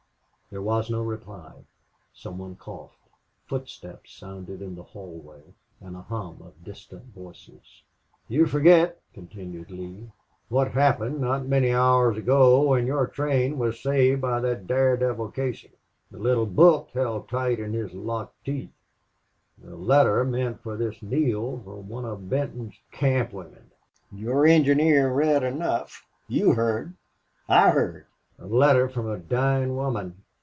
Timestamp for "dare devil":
14.67-15.31